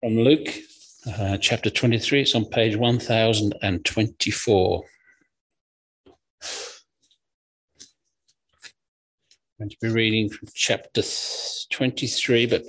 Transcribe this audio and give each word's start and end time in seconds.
from 0.00 0.16
Luke 0.16 0.48
uh, 1.06 1.36
chapter 1.38 1.70
23. 1.70 2.22
It's 2.22 2.34
on 2.34 2.44
page 2.46 2.76
1024. 2.76 4.84
I'm 9.60 9.66
going 9.66 9.70
to 9.70 9.76
be 9.82 9.88
reading 9.88 10.30
from 10.30 10.48
chapter 10.54 11.02
23, 11.72 12.46
but 12.46 12.62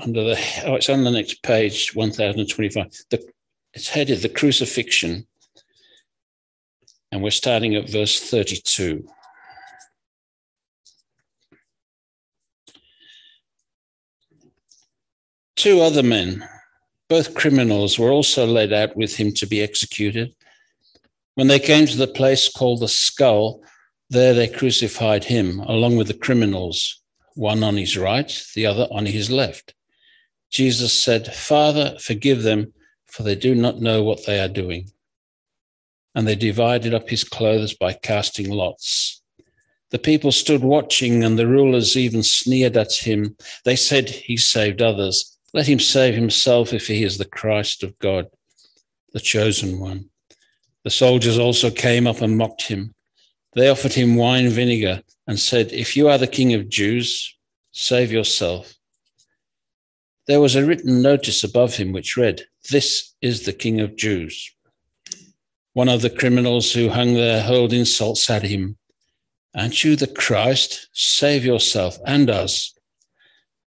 under 0.00 0.22
the, 0.22 0.62
oh, 0.66 0.74
it's 0.74 0.88
on 0.88 1.02
the 1.02 1.10
next 1.10 1.42
page, 1.42 1.92
1025. 1.94 2.86
The, 3.10 3.32
it's 3.72 3.88
headed 3.88 4.20
The 4.20 4.28
Crucifixion, 4.28 5.26
and 7.10 7.20
we're 7.20 7.30
starting 7.30 7.74
at 7.74 7.90
verse 7.90 8.20
32. 8.20 9.08
Two 15.64 15.80
other 15.80 16.02
men, 16.02 16.46
both 17.08 17.34
criminals, 17.34 17.98
were 17.98 18.10
also 18.10 18.46
led 18.46 18.70
out 18.70 18.94
with 18.98 19.16
him 19.16 19.32
to 19.32 19.46
be 19.46 19.62
executed. 19.62 20.34
When 21.36 21.46
they 21.46 21.58
came 21.58 21.86
to 21.86 21.96
the 21.96 22.06
place 22.06 22.50
called 22.50 22.80
the 22.80 22.88
skull, 22.88 23.62
there 24.10 24.34
they 24.34 24.46
crucified 24.46 25.24
him 25.24 25.60
along 25.60 25.96
with 25.96 26.08
the 26.08 26.18
criminals, 26.18 27.00
one 27.34 27.62
on 27.62 27.78
his 27.78 27.96
right, 27.96 28.44
the 28.54 28.66
other 28.66 28.86
on 28.90 29.06
his 29.06 29.30
left. 29.30 29.72
Jesus 30.50 30.92
said, 31.02 31.32
Father, 31.34 31.96
forgive 31.98 32.42
them, 32.42 32.74
for 33.06 33.22
they 33.22 33.34
do 33.34 33.54
not 33.54 33.80
know 33.80 34.02
what 34.02 34.26
they 34.26 34.40
are 34.40 34.48
doing. 34.48 34.90
And 36.14 36.28
they 36.28 36.36
divided 36.36 36.92
up 36.92 37.08
his 37.08 37.24
clothes 37.24 37.72
by 37.72 37.94
casting 37.94 38.50
lots. 38.50 39.22
The 39.92 39.98
people 39.98 40.30
stood 40.30 40.62
watching, 40.62 41.24
and 41.24 41.38
the 41.38 41.46
rulers 41.46 41.96
even 41.96 42.22
sneered 42.22 42.76
at 42.76 42.92
him. 42.92 43.38
They 43.64 43.76
said, 43.76 44.10
He 44.10 44.36
saved 44.36 44.82
others 44.82 45.33
let 45.54 45.68
him 45.68 45.78
save 45.78 46.14
himself 46.14 46.72
if 46.72 46.88
he 46.88 47.04
is 47.04 47.16
the 47.16 47.24
Christ 47.24 47.84
of 47.84 47.96
God, 48.00 48.26
the 49.12 49.20
chosen 49.20 49.78
one. 49.78 50.10
The 50.82 50.90
soldiers 50.90 51.38
also 51.38 51.70
came 51.70 52.08
up 52.08 52.20
and 52.20 52.36
mocked 52.36 52.62
him. 52.62 52.92
They 53.54 53.68
offered 53.68 53.92
him 53.92 54.16
wine 54.16 54.48
vinegar 54.48 55.02
and 55.28 55.38
said, 55.38 55.72
If 55.72 55.96
you 55.96 56.08
are 56.08 56.18
the 56.18 56.26
king 56.26 56.54
of 56.54 56.68
Jews, 56.68 57.36
save 57.70 58.10
yourself. 58.10 58.74
There 60.26 60.40
was 60.40 60.56
a 60.56 60.66
written 60.66 61.00
notice 61.00 61.44
above 61.44 61.76
him 61.76 61.92
which 61.92 62.16
read, 62.16 62.42
This 62.70 63.14
is 63.22 63.44
the 63.44 63.52
king 63.52 63.80
of 63.80 63.96
Jews. 63.96 64.50
One 65.72 65.88
of 65.88 66.02
the 66.02 66.10
criminals 66.10 66.72
who 66.72 66.88
hung 66.88 67.14
there 67.14 67.42
hurled 67.42 67.72
insults 67.72 68.28
at 68.28 68.42
him. 68.42 68.76
Aren't 69.56 69.84
you 69.84 69.94
the 69.94 70.08
Christ? 70.08 70.88
Save 70.92 71.44
yourself 71.44 71.98
and 72.04 72.28
us. 72.28 72.74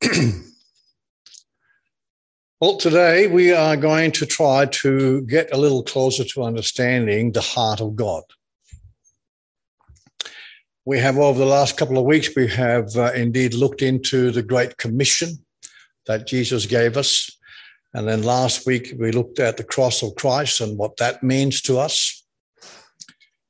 well, 2.58 2.78
today 2.78 3.26
we 3.26 3.52
are 3.52 3.76
going 3.76 4.10
to 4.12 4.24
try 4.24 4.64
to 4.64 5.20
get 5.22 5.52
a 5.52 5.58
little 5.58 5.82
closer 5.82 6.24
to 6.24 6.42
understanding 6.42 7.32
the 7.32 7.42
heart 7.42 7.82
of 7.82 7.96
God. 7.96 8.22
We 10.86 10.98
have, 11.00 11.18
over 11.18 11.38
the 11.38 11.44
last 11.44 11.76
couple 11.76 11.98
of 11.98 12.06
weeks, 12.06 12.30
we 12.34 12.48
have 12.48 12.96
uh, 12.96 13.12
indeed 13.12 13.52
looked 13.52 13.82
into 13.82 14.30
the 14.30 14.42
Great 14.42 14.78
Commission 14.78 15.44
that 16.06 16.26
Jesus 16.26 16.64
gave 16.64 16.96
us. 16.96 17.30
And 17.92 18.08
then 18.08 18.22
last 18.22 18.66
week, 18.66 18.94
we 18.98 19.12
looked 19.12 19.38
at 19.38 19.58
the 19.58 19.64
cross 19.64 20.02
of 20.02 20.14
Christ 20.14 20.62
and 20.62 20.78
what 20.78 20.96
that 20.96 21.22
means 21.22 21.60
to 21.62 21.78
us. 21.78 22.24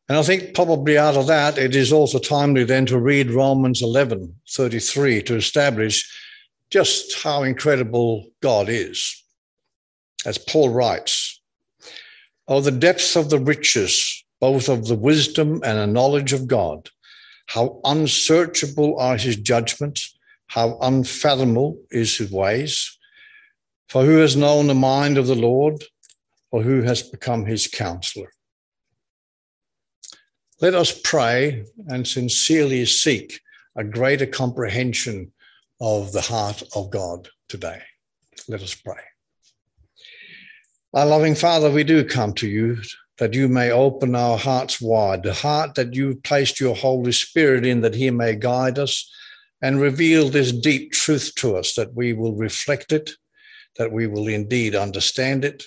And 0.09 0.19
I 0.19 0.23
think 0.25 0.55
probably 0.55 0.99
out 0.99 1.17
of 1.17 1.29
that, 1.29 1.59
it 1.59 1.77
is 1.77 1.93
also 1.93 2.19
timely 2.19 2.65
then 2.65 2.87
to 2.87 2.99
read 2.99 3.31
Romans 3.31 3.83
11 3.83 4.35
33 4.49 5.23
to 5.23 5.37
establish 5.37 6.13
just 6.71 7.21
how 7.23 7.43
incredible 7.43 8.31
God 8.41 8.69
is. 8.69 9.25
As 10.25 10.39
Paul 10.39 10.71
writes, 10.71 11.41
Oh, 12.47 12.61
the 12.61 12.71
depths 12.71 13.17
of 13.17 13.31
the 13.31 13.39
riches, 13.39 14.25
both 14.41 14.69
of 14.69 14.87
the 14.87 14.97
wisdom 14.97 15.61
and 15.65 15.79
the 15.79 15.87
knowledge 15.87 16.33
of 16.33 16.47
God. 16.47 16.89
How 17.47 17.81
unsearchable 17.85 18.99
are 18.99 19.17
his 19.17 19.37
judgments, 19.37 20.17
how 20.47 20.79
unfathomable 20.81 21.81
is 21.91 22.17
his 22.17 22.31
ways. 22.31 22.97
For 23.89 24.05
who 24.05 24.19
has 24.19 24.37
known 24.37 24.67
the 24.67 24.75
mind 24.75 25.19
of 25.19 25.27
the 25.27 25.35
Lord, 25.35 25.85
or 26.53 26.63
who 26.63 26.83
has 26.83 27.03
become 27.03 27.47
his 27.47 27.67
counselor? 27.67 28.33
Let 30.61 30.75
us 30.75 30.99
pray 31.03 31.65
and 31.89 32.07
sincerely 32.07 32.85
seek 32.87 33.41
a 33.77 33.83
greater 33.83 34.27
comprehension 34.27 35.33
of 35.81 36.13
the 36.13 36.21
heart 36.21 36.63
of 36.75 36.91
God 36.91 37.29
today. 37.49 37.81
Let 38.49 38.63
us 38.63 38.75
pray. 38.75 39.01
Our 40.93 41.07
loving 41.07 41.35
Father, 41.35 41.71
we 41.71 41.85
do 41.85 42.05
come 42.05 42.33
to 42.35 42.49
you 42.49 42.79
that 43.19 43.35
you 43.35 43.49
may 43.49 43.71
open 43.71 44.15
our 44.17 44.39
hearts 44.39 44.81
wide, 44.81 45.23
the 45.23 45.35
heart 45.35 45.75
that 45.75 45.95
you've 45.95 46.23
placed 46.23 46.59
your 46.59 46.75
Holy 46.75 47.13
Spirit 47.13 47.67
in, 47.67 47.83
that 47.83 47.95
he 47.95 48.11
may 48.11 48.35
guide 48.35 48.79
us 48.79 49.09
and 49.63 49.79
reveal 49.81 50.29
this 50.29 50.53
deep 50.53 50.93
truth 50.93 51.33
to 51.37 51.57
us, 51.57 51.75
that 51.75 51.95
we 51.95 52.15
will 52.15 52.35
reflect 52.35 52.93
it, 52.93 53.11
that 53.77 53.93
we 53.93 54.07
will 54.07 54.27
indeed 54.27 54.75
understand 54.75 55.45
it, 55.45 55.65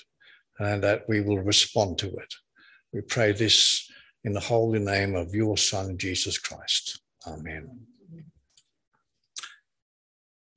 and 0.58 0.82
that 0.82 1.08
we 1.08 1.20
will 1.20 1.38
respond 1.38 1.96
to 1.98 2.08
it. 2.08 2.34
We 2.92 3.02
pray 3.02 3.32
this 3.32 3.88
in 4.24 4.32
the 4.32 4.40
holy 4.40 4.80
name 4.80 5.14
of 5.14 5.32
your 5.32 5.56
Son, 5.56 5.96
Jesus 5.96 6.38
Christ. 6.38 7.00
Amen. 7.26 7.86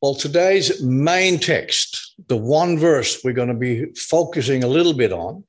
Well, 0.01 0.13
today's 0.13 0.83
main 0.83 1.39
text, 1.39 2.13
the 2.27 2.37
one 2.37 2.77
verse 2.77 3.23
we're 3.23 3.33
going 3.33 3.47
to 3.47 3.55
be 3.55 3.85
focusing 3.95 4.63
a 4.63 4.67
little 4.67 4.93
bit 4.93 5.11
on, 5.11 5.43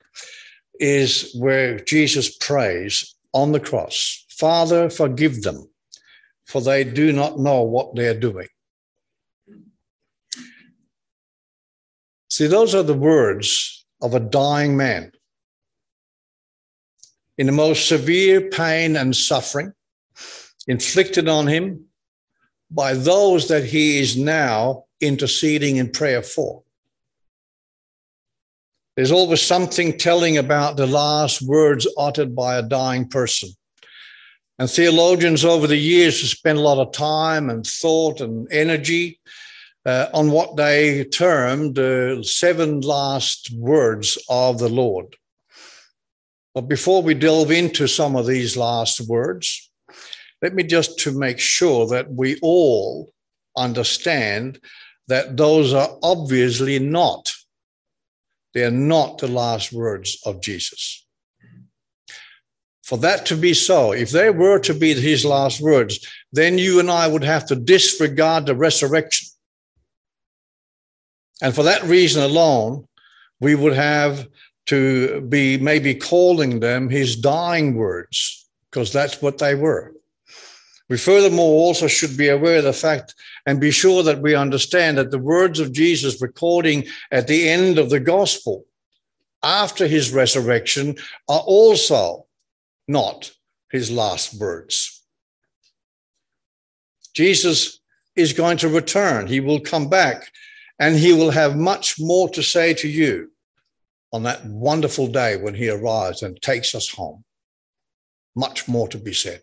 is 0.80 1.34
where 1.38 1.78
Jesus 1.80 2.34
prays 2.36 3.14
on 3.34 3.52
the 3.52 3.60
cross 3.60 4.24
Father, 4.30 4.88
forgive 4.88 5.42
them, 5.42 5.68
for 6.46 6.62
they 6.62 6.84
do 6.84 7.12
not 7.12 7.40
know 7.40 7.62
what 7.62 7.96
they're 7.96 8.18
doing. 8.18 8.46
See, 12.30 12.46
those 12.46 12.72
are 12.72 12.84
the 12.84 12.94
words 12.94 13.84
of 14.00 14.14
a 14.14 14.20
dying 14.20 14.76
man 14.76 15.10
in 17.36 17.46
the 17.46 17.52
most 17.52 17.88
severe 17.88 18.48
pain 18.48 18.96
and 18.96 19.14
suffering 19.14 19.72
inflicted 20.68 21.28
on 21.28 21.48
him 21.48 21.87
by 22.70 22.94
those 22.94 23.48
that 23.48 23.64
he 23.64 23.98
is 23.98 24.16
now 24.16 24.84
interceding 25.00 25.76
in 25.76 25.90
prayer 25.90 26.22
for. 26.22 26.62
There's 28.96 29.12
always 29.12 29.40
something 29.40 29.96
telling 29.96 30.38
about 30.38 30.76
the 30.76 30.86
last 30.86 31.40
words 31.40 31.86
uttered 31.96 32.34
by 32.34 32.56
a 32.56 32.62
dying 32.62 33.08
person. 33.08 33.50
And 34.58 34.68
theologians 34.68 35.44
over 35.44 35.68
the 35.68 35.76
years 35.76 36.20
have 36.20 36.30
spent 36.30 36.58
a 36.58 36.62
lot 36.62 36.78
of 36.78 36.92
time 36.92 37.48
and 37.48 37.64
thought 37.64 38.20
and 38.20 38.48
energy 38.50 39.20
uh, 39.86 40.08
on 40.12 40.32
what 40.32 40.56
they 40.56 41.04
termed 41.04 41.76
the 41.76 42.24
seven 42.26 42.80
last 42.80 43.52
words 43.54 44.18
of 44.28 44.58
the 44.58 44.68
Lord. 44.68 45.14
But 46.54 46.62
before 46.62 47.02
we 47.02 47.14
delve 47.14 47.52
into 47.52 47.86
some 47.86 48.16
of 48.16 48.26
these 48.26 48.56
last 48.56 49.00
words, 49.08 49.67
let 50.42 50.54
me 50.54 50.62
just 50.62 50.98
to 51.00 51.18
make 51.18 51.38
sure 51.38 51.86
that 51.88 52.10
we 52.10 52.38
all 52.42 53.12
understand 53.56 54.60
that 55.08 55.36
those 55.36 55.72
are 55.72 55.90
obviously 56.02 56.78
not, 56.78 57.32
they're 58.54 58.70
not 58.70 59.18
the 59.18 59.28
last 59.28 59.72
words 59.72 60.18
of 60.24 60.40
Jesus. 60.40 61.04
for 62.88 62.96
that 62.96 63.26
to 63.26 63.36
be 63.36 63.52
so, 63.52 63.92
if 63.92 64.12
they 64.12 64.30
were 64.30 64.58
to 64.58 64.72
be 64.72 64.94
his 64.94 65.22
last 65.22 65.60
words, 65.60 66.00
then 66.32 66.56
you 66.56 66.80
and 66.80 66.90
I 66.90 67.06
would 67.06 67.22
have 67.22 67.44
to 67.48 67.54
disregard 67.54 68.46
the 68.46 68.54
resurrection. 68.54 69.28
And 71.42 71.54
for 71.54 71.64
that 71.64 71.82
reason 71.82 72.22
alone, 72.22 72.88
we 73.40 73.54
would 73.54 73.74
have 73.74 74.26
to 74.68 75.20
be 75.20 75.58
maybe 75.58 75.94
calling 75.94 76.60
them 76.60 76.88
his 76.88 77.14
dying 77.14 77.74
words, 77.74 78.48
because 78.70 78.90
that's 78.90 79.20
what 79.20 79.36
they 79.36 79.54
were. 79.54 79.92
We 80.88 80.96
furthermore 80.96 81.66
also 81.66 81.86
should 81.86 82.16
be 82.16 82.28
aware 82.28 82.58
of 82.58 82.64
the 82.64 82.72
fact 82.72 83.14
and 83.46 83.60
be 83.60 83.70
sure 83.70 84.02
that 84.04 84.22
we 84.22 84.34
understand 84.34 84.96
that 84.96 85.10
the 85.10 85.18
words 85.18 85.60
of 85.60 85.72
Jesus 85.72 86.22
recording 86.22 86.86
at 87.10 87.26
the 87.26 87.48
end 87.48 87.78
of 87.78 87.90
the 87.90 88.00
gospel 88.00 88.64
after 89.42 89.86
his 89.86 90.12
resurrection 90.12 90.96
are 91.28 91.40
also 91.40 92.26
not 92.86 93.30
his 93.70 93.90
last 93.90 94.40
words. 94.40 95.04
Jesus 97.14 97.80
is 98.16 98.32
going 98.32 98.56
to 98.58 98.68
return. 98.68 99.26
He 99.26 99.40
will 99.40 99.60
come 99.60 99.88
back 99.88 100.30
and 100.78 100.96
he 100.96 101.12
will 101.12 101.30
have 101.30 101.56
much 101.56 101.96
more 101.98 102.28
to 102.30 102.42
say 102.42 102.72
to 102.74 102.88
you 102.88 103.30
on 104.12 104.22
that 104.22 104.44
wonderful 104.46 105.06
day 105.06 105.36
when 105.36 105.54
he 105.54 105.68
arrives 105.68 106.22
and 106.22 106.40
takes 106.40 106.74
us 106.74 106.88
home. 106.88 107.24
Much 108.34 108.68
more 108.68 108.88
to 108.88 108.98
be 108.98 109.12
said. 109.12 109.42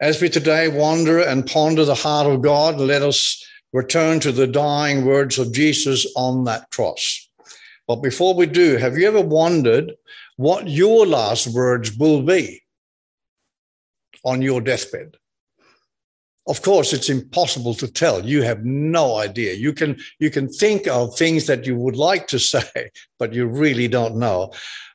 As 0.00 0.20
we 0.20 0.28
today 0.28 0.68
wander 0.68 1.20
and 1.20 1.46
ponder 1.46 1.84
the 1.84 1.94
heart 1.94 2.26
of 2.26 2.42
God, 2.42 2.78
let 2.78 3.02
us 3.02 3.44
return 3.72 4.20
to 4.20 4.32
the 4.32 4.46
dying 4.46 5.04
words 5.04 5.38
of 5.38 5.52
Jesus 5.52 6.06
on 6.16 6.44
that 6.44 6.70
cross. 6.70 7.28
But 7.86 7.96
before 7.96 8.34
we 8.34 8.46
do, 8.46 8.76
have 8.76 8.96
you 8.96 9.08
ever 9.08 9.20
wondered 9.20 9.92
what 10.36 10.68
your 10.68 11.04
last 11.04 11.48
words 11.48 11.96
will 11.96 12.22
be 12.22 12.62
on 14.24 14.42
your 14.42 14.60
deathbed. 14.60 15.16
Of 16.46 16.62
course, 16.62 16.92
it's 16.92 17.10
impossible 17.10 17.74
to 17.74 17.90
tell. 17.90 18.24
You 18.24 18.42
have 18.42 18.64
no 18.64 19.16
idea. 19.16 19.54
You 19.54 19.72
can 19.72 19.98
you 20.18 20.30
can 20.30 20.48
think 20.48 20.86
of 20.86 21.16
things 21.16 21.46
that 21.46 21.66
you 21.66 21.76
would 21.76 21.96
like 21.96 22.26
to 22.28 22.38
say, 22.52 22.90
but 23.18 23.32
you 23.32 23.46
really 23.46 23.88
don't 23.88 24.16
know. 24.16 24.52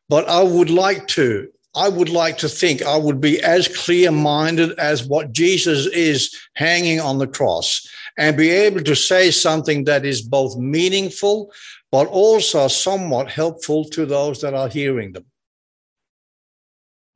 But 0.10 0.28
I 0.28 0.44
would 0.44 0.70
like 0.70 1.08
to 1.10 1.50
I 1.75 1.90
would 1.90 2.10
like 2.10 2.38
to 2.40 2.50
think 2.50 2.84
I 2.84 2.98
would 2.98 3.20
be 3.20 3.42
as 3.42 3.68
clear 3.68 4.12
minded 4.12 4.78
as 4.78 5.08
what 5.08 5.31
Jesus 5.31 5.88
is 5.88 6.36
hanging 6.56 7.00
on 7.00 7.18
the 7.18 7.28
cross 7.28 7.88
and 8.18 8.38
be 8.38 8.50
able 8.50 8.81
to 8.81 8.96
say 8.96 9.31
something 9.31 9.86
that 9.86 10.06
is 10.06 10.22
both 10.22 10.56
meaningful, 10.58 11.52
but 11.92 12.08
also 12.08 12.68
somewhat 12.68 13.31
helpful 13.31 13.86
to 13.86 14.06
those 14.06 14.42
that 14.42 14.54
are 14.54 14.70
hearing 14.70 15.14
them 15.14 15.25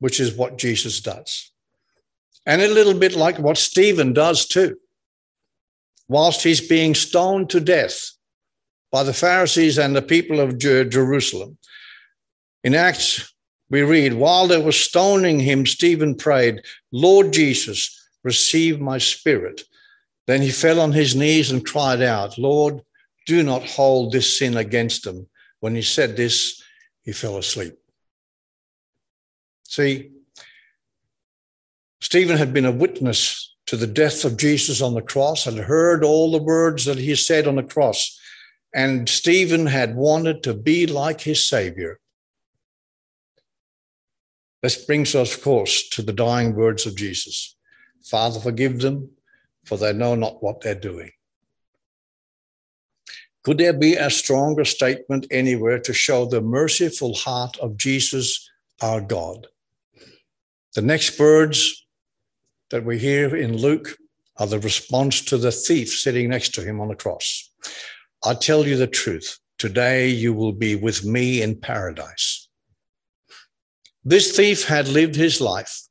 which 0.00 0.20
is 0.20 0.34
what 0.34 0.58
Jesus 0.58 1.00
does. 1.00 1.50
And 2.46 2.62
a 2.62 2.68
little 2.68 2.94
bit 2.94 3.14
like 3.14 3.38
what 3.38 3.58
Stephen 3.58 4.12
does 4.12 4.46
too. 4.46 4.78
Whilst 6.08 6.42
he's 6.42 6.66
being 6.66 6.94
stoned 6.94 7.50
to 7.50 7.60
death 7.60 8.12
by 8.90 9.02
the 9.02 9.12
Pharisees 9.12 9.76
and 9.76 9.94
the 9.94 10.02
people 10.02 10.40
of 10.40 10.58
Jerusalem. 10.58 11.58
In 12.64 12.74
Acts, 12.74 13.34
we 13.70 13.82
read, 13.82 14.14
while 14.14 14.46
they 14.46 14.60
were 14.60 14.72
stoning 14.72 15.40
him, 15.40 15.66
Stephen 15.66 16.14
prayed, 16.14 16.62
Lord 16.90 17.32
Jesus, 17.32 18.08
receive 18.24 18.80
my 18.80 18.98
spirit. 18.98 19.62
Then 20.26 20.42
he 20.42 20.50
fell 20.50 20.80
on 20.80 20.92
his 20.92 21.14
knees 21.14 21.50
and 21.50 21.64
cried 21.64 22.02
out, 22.02 22.38
Lord, 22.38 22.82
do 23.26 23.42
not 23.42 23.64
hold 23.64 24.12
this 24.12 24.38
sin 24.38 24.56
against 24.56 25.04
them. 25.04 25.26
When 25.60 25.74
he 25.74 25.82
said 25.82 26.16
this, 26.16 26.62
he 27.02 27.12
fell 27.12 27.36
asleep. 27.36 27.74
See, 29.64 30.12
Stephen 32.00 32.38
had 32.38 32.54
been 32.54 32.64
a 32.64 32.72
witness 32.72 33.54
to 33.66 33.76
the 33.76 33.86
death 33.86 34.24
of 34.24 34.38
Jesus 34.38 34.80
on 34.80 34.94
the 34.94 35.02
cross 35.02 35.46
and 35.46 35.58
heard 35.58 36.02
all 36.02 36.32
the 36.32 36.42
words 36.42 36.86
that 36.86 36.96
he 36.96 37.14
said 37.14 37.46
on 37.46 37.56
the 37.56 37.62
cross. 37.62 38.18
And 38.74 39.08
Stephen 39.08 39.66
had 39.66 39.94
wanted 39.94 40.42
to 40.44 40.54
be 40.54 40.86
like 40.86 41.20
his 41.20 41.46
Savior. 41.46 42.00
This 44.62 44.84
brings 44.84 45.14
us, 45.14 45.36
of 45.36 45.42
course, 45.42 45.88
to 45.90 46.02
the 46.02 46.12
dying 46.12 46.54
words 46.54 46.86
of 46.86 46.96
Jesus 46.96 47.56
Father, 48.04 48.40
forgive 48.40 48.80
them, 48.80 49.10
for 49.64 49.76
they 49.76 49.92
know 49.92 50.14
not 50.14 50.42
what 50.42 50.60
they're 50.60 50.74
doing. 50.74 51.10
Could 53.44 53.58
there 53.58 53.72
be 53.72 53.94
a 53.94 54.10
stronger 54.10 54.64
statement 54.64 55.26
anywhere 55.30 55.78
to 55.80 55.92
show 55.92 56.26
the 56.26 56.40
merciful 56.40 57.14
heart 57.14 57.56
of 57.58 57.76
Jesus, 57.76 58.48
our 58.80 59.00
God? 59.00 59.46
The 60.74 60.82
next 60.82 61.18
words 61.18 61.86
that 62.70 62.84
we 62.84 62.98
hear 62.98 63.34
in 63.34 63.56
Luke 63.56 63.96
are 64.36 64.46
the 64.46 64.60
response 64.60 65.22
to 65.22 65.38
the 65.38 65.50
thief 65.52 65.90
sitting 65.90 66.28
next 66.28 66.54
to 66.54 66.62
him 66.62 66.80
on 66.80 66.88
the 66.88 66.94
cross. 66.94 67.50
I 68.24 68.34
tell 68.34 68.66
you 68.66 68.76
the 68.76 68.86
truth. 68.86 69.38
Today 69.58 70.08
you 70.08 70.32
will 70.32 70.52
be 70.52 70.76
with 70.76 71.04
me 71.04 71.42
in 71.42 71.60
paradise. 71.60 72.37
This 74.04 74.36
thief 74.36 74.64
had 74.64 74.88
lived 74.88 75.14
his 75.14 75.40
life 75.40 75.82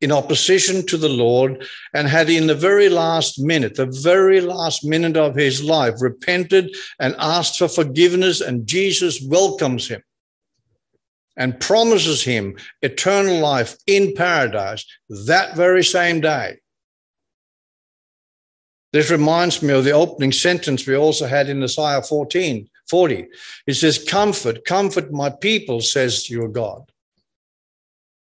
in 0.00 0.10
opposition 0.10 0.84
to 0.86 0.96
the 0.96 1.08
Lord 1.08 1.64
and 1.94 2.08
had 2.08 2.28
in 2.28 2.48
the 2.48 2.54
very 2.54 2.88
last 2.88 3.38
minute, 3.38 3.76
the 3.76 3.86
very 3.86 4.40
last 4.40 4.84
minute 4.84 5.16
of 5.16 5.36
his 5.36 5.62
life, 5.62 5.94
repented 6.00 6.74
and 6.98 7.14
asked 7.18 7.58
for 7.58 7.68
forgiveness, 7.68 8.40
and 8.40 8.66
Jesus 8.66 9.22
welcomes 9.22 9.86
him 9.88 10.02
and 11.36 11.58
promises 11.60 12.22
him 12.22 12.56
eternal 12.82 13.38
life 13.38 13.76
in 13.86 14.12
paradise 14.14 14.84
that 15.08 15.56
very 15.56 15.84
same 15.84 16.20
day. 16.20 16.58
This 18.92 19.10
reminds 19.10 19.62
me 19.62 19.72
of 19.72 19.84
the 19.84 19.92
opening 19.92 20.32
sentence 20.32 20.86
we 20.86 20.96
also 20.96 21.26
had 21.26 21.48
in 21.48 21.62
Isaiah 21.62 22.02
14, 22.02 22.68
40. 22.92 23.26
It 23.66 23.72
says, 23.72 24.04
Comfort, 24.04 24.66
comfort 24.66 25.10
my 25.10 25.30
people, 25.30 25.80
says 25.80 26.28
your 26.28 26.48
God. 26.48 26.92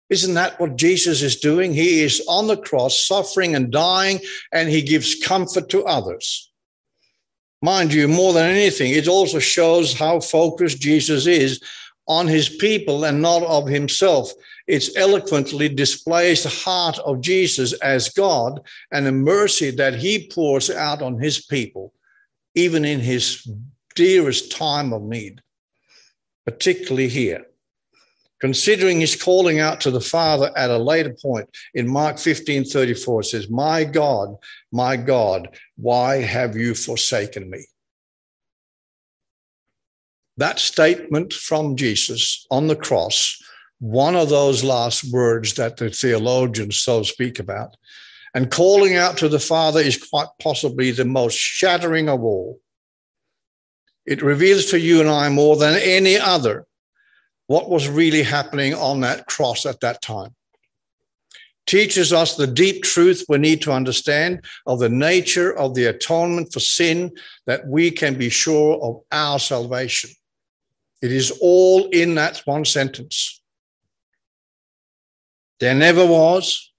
Isn't 0.10 0.36
that 0.36 0.58
what 0.62 0.78
Jesus 0.78 1.22
is 1.22 1.36
doing? 1.36 1.74
He 1.74 2.04
is 2.04 2.24
on 2.30 2.48
the 2.48 2.56
cross, 2.56 3.06
suffering 3.06 3.54
and 3.54 3.70
dying, 3.70 4.22
and 4.54 4.70
he 4.70 4.82
gives 4.82 5.22
comfort 5.22 5.68
to 5.72 5.84
others. 5.84 6.54
Mind 7.62 7.94
you, 7.94 8.08
more 8.08 8.32
than 8.32 8.50
anything, 8.50 8.94
it 8.94 9.10
also 9.10 9.40
shows 9.40 9.94
how 9.94 10.22
focused 10.22 10.80
Jesus 10.80 11.28
is 11.28 11.60
on 12.08 12.26
his 12.26 12.48
people 12.48 13.04
and 13.04 13.22
not 13.22 13.44
of 13.44 13.68
himself. 13.68 14.32
It 14.68 14.88
eloquently 14.96 15.68
displays 15.68 16.44
the 16.44 16.50
heart 16.50 16.98
of 17.00 17.20
Jesus 17.20 17.74
as 17.74 18.08
God 18.08 18.62
and 18.90 19.06
the 19.06 19.12
mercy 19.12 19.72
that 19.72 19.96
he 19.96 20.30
pours 20.34 20.70
out 20.70 21.02
on 21.02 21.20
his 21.20 21.46
people, 21.46 21.94
even 22.54 22.86
in 22.86 23.02
his 23.02 23.46
dearest 23.96 24.52
time 24.52 24.94
of 24.94 25.02
need, 25.02 25.42
particularly 26.46 27.08
here. 27.08 27.46
Considering 28.42 29.00
his 29.00 29.16
calling 29.16 29.60
out 29.60 29.82
to 29.82 29.92
the 29.92 30.02
Father 30.02 30.52
at 30.56 30.70
a 30.70 30.78
later 30.78 31.16
point 31.22 31.50
in 31.74 31.88
Mark 31.88 32.20
15 32.20 32.66
34, 32.66 33.22
it 33.22 33.24
says, 33.24 33.50
My 33.50 33.84
God, 33.84 34.36
my 34.72 34.98
God, 34.98 35.58
why 35.78 36.18
have 36.18 36.56
you 36.56 36.76
forsaken 36.76 37.50
me? 37.50 37.66
that 40.38 40.60
statement 40.60 41.34
from 41.34 41.76
Jesus 41.76 42.46
on 42.52 42.68
the 42.68 42.76
cross, 42.76 43.42
one 43.80 44.16
of 44.16 44.30
those 44.30 44.64
last 44.64 45.12
words 45.12 45.54
that 45.56 45.78
the 45.78 45.90
theologians 45.90 46.78
so 46.78 47.04
speak 47.04 47.40
about, 47.40 47.76
and 48.34 48.52
calling 48.52 48.96
out 48.96 49.18
to 49.18 49.30
the 49.30 49.40
Father 49.40 49.80
is 49.80 50.10
quite 50.10 50.28
possibly 50.42 50.92
the 50.92 51.06
most 51.06 51.38
shattering 51.38 52.10
of 52.10 52.24
all. 52.24 52.60
It 54.06 54.22
reveals 54.22 54.68
to 54.68 54.80
you 54.80 55.00
and 55.02 55.10
I 55.10 55.30
more 55.30 55.56
than 55.56 55.80
any 55.82 56.18
other 56.18 56.66
what 57.48 57.70
was 57.70 57.88
really 57.88 58.24
happening 58.24 58.74
on 58.74 59.02
that 59.02 59.28
cross 59.28 59.66
at 59.66 59.80
that 59.82 60.02
time. 60.02 60.36
Teaches 61.68 62.14
us 62.14 62.36
the 62.36 62.48
deep 62.48 62.84
truth 62.84 63.26
we 63.28 63.40
need 63.40 63.62
to 63.64 63.72
understand 63.72 64.46
of 64.68 64.80
the 64.80 64.90
nature 64.90 65.56
of 65.58 65.74
the 65.74 65.86
atonement 65.86 66.54
for 66.54 66.60
sin 66.60 67.12
that 67.48 67.68
we 67.68 67.90
can 67.90 68.16
be 68.18 68.30
sure 68.30 68.80
of 68.84 69.02
our 69.12 69.40
salvation. 69.40 70.12
It 71.02 71.12
is 71.12 71.38
all 71.42 71.88
in 71.90 72.16
that 72.16 72.42
one 72.46 72.66
sentence. 72.66 73.42
There 75.60 75.74
never 75.74 76.06
was, 76.06 76.72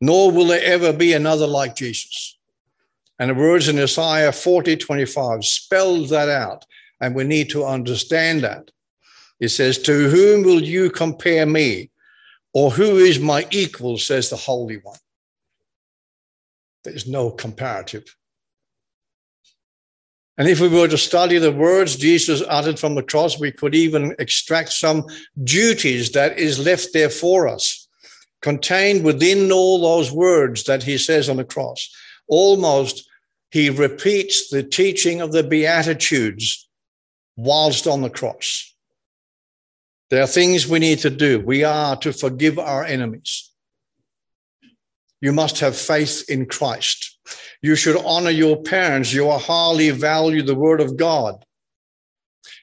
nor 0.00 0.30
will 0.30 0.46
there 0.46 0.62
ever 0.62 0.92
be 0.92 1.12
another 1.12 1.46
like 1.46 1.74
Jesus. 1.74 2.38
And 3.18 3.30
the 3.30 3.34
words 3.34 3.68
in 3.68 3.78
Isaiah 3.78 4.32
40 4.32 4.76
25 4.76 5.44
spells 5.44 6.10
that 6.10 6.28
out, 6.28 6.64
and 7.00 7.14
we 7.14 7.24
need 7.24 7.50
to 7.50 7.64
understand 7.64 8.42
that. 8.42 8.70
It 9.38 9.48
says, 9.48 9.78
To 9.78 10.08
whom 10.08 10.42
will 10.42 10.62
you 10.62 10.90
compare 10.90 11.46
me? 11.46 11.90
Or 12.54 12.70
who 12.70 12.96
is 12.98 13.18
my 13.18 13.46
equal, 13.50 13.96
says 13.96 14.28
the 14.28 14.36
Holy 14.36 14.76
One. 14.76 14.98
There's 16.84 17.06
no 17.06 17.30
comparative. 17.30 18.04
And 20.38 20.48
if 20.48 20.60
we 20.60 20.68
were 20.68 20.88
to 20.88 20.98
study 20.98 21.38
the 21.38 21.52
words 21.52 21.96
Jesus 21.96 22.42
uttered 22.48 22.78
from 22.78 22.94
the 22.94 23.02
cross, 23.02 23.38
we 23.38 23.52
could 23.52 23.74
even 23.74 24.14
extract 24.18 24.72
some 24.72 25.04
duties 25.44 26.12
that 26.12 26.38
is 26.38 26.58
left 26.58 26.88
there 26.92 27.10
for 27.10 27.46
us, 27.46 27.86
contained 28.40 29.04
within 29.04 29.52
all 29.52 29.80
those 29.80 30.10
words 30.10 30.64
that 30.64 30.82
he 30.82 30.98
says 30.98 31.28
on 31.28 31.36
the 31.36 31.44
cross. 31.44 31.94
Almost 32.32 33.06
he 33.50 33.68
repeats 33.68 34.48
the 34.48 34.62
teaching 34.62 35.20
of 35.20 35.32
the 35.32 35.42
Beatitudes 35.42 36.66
whilst 37.36 37.86
on 37.86 38.00
the 38.00 38.08
cross. 38.08 38.74
There 40.08 40.22
are 40.22 40.26
things 40.26 40.66
we 40.66 40.78
need 40.78 41.00
to 41.00 41.10
do. 41.10 41.40
We 41.40 41.62
are 41.62 41.94
to 41.96 42.10
forgive 42.10 42.58
our 42.58 42.84
enemies. 42.86 43.50
You 45.20 45.32
must 45.32 45.60
have 45.60 45.76
faith 45.76 46.24
in 46.30 46.46
Christ. 46.46 47.18
You 47.60 47.76
should 47.76 48.02
honor 48.02 48.30
your 48.30 48.62
parents. 48.62 49.12
You 49.12 49.28
are 49.28 49.38
highly 49.38 49.90
value 49.90 50.42
the 50.42 50.54
word 50.54 50.80
of 50.80 50.96
God. 50.96 51.44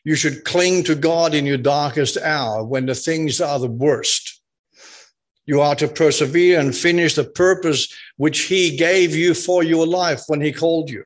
You 0.03 0.15
should 0.15 0.45
cling 0.45 0.83
to 0.85 0.95
God 0.95 1.35
in 1.35 1.45
your 1.45 1.59
darkest 1.59 2.17
hour 2.17 2.63
when 2.63 2.87
the 2.87 2.95
things 2.95 3.39
are 3.39 3.59
the 3.59 3.67
worst. 3.67 4.38
You 5.49 5.61
are 5.61 5.73
to 5.77 5.87
persevere 5.87 6.59
and 6.59 6.75
finish 6.75 7.15
the 7.15 7.23
purpose 7.23 7.91
which 8.17 8.41
He 8.41 8.77
gave 8.77 9.15
you 9.15 9.33
for 9.33 9.63
your 9.63 9.87
life 9.87 10.21
when 10.27 10.41
He 10.41 10.53
called 10.53 10.91
you. 10.91 11.05